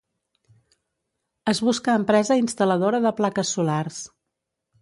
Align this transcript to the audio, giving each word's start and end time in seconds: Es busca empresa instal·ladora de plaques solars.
Es 1.53 1.61
busca 1.67 1.97
empresa 2.03 2.39
instal·ladora 2.45 3.05
de 3.07 3.15
plaques 3.23 3.55
solars. 3.59 4.01